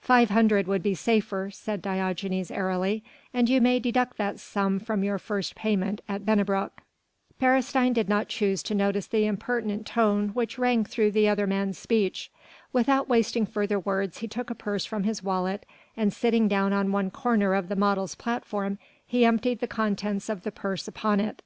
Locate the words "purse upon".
20.50-21.20